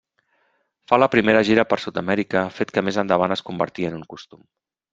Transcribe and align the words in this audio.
Fa 0.91 0.97
la 1.01 1.09
primera 1.15 1.43
gira 1.49 1.65
per 1.73 1.79
Sud-amèrica, 1.85 2.43
fet 2.57 2.75
que 2.79 2.85
més 2.89 2.99
endavant 3.05 3.37
es 3.39 3.47
convertí 3.51 3.87
en 3.91 4.01
un 4.03 4.05
costum. 4.15 4.45